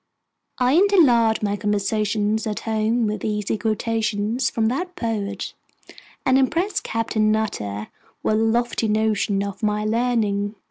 I 0.57 0.73
interlard 0.79 1.43
my 1.43 1.55
conversation 1.55 2.39
at 2.47 2.61
home 2.61 3.05
with 3.05 3.23
easy 3.23 3.55
quotations 3.55 4.49
from 4.49 4.65
that 4.69 4.95
poet, 4.95 5.53
and 6.25 6.39
impress 6.39 6.79
Captain 6.79 7.31
Nutter 7.31 7.89
with 8.23 8.33
a 8.33 8.37
lofty 8.37 8.87
notion 8.87 9.43
of 9.43 9.61
my 9.61 9.85
learning. 9.85 10.55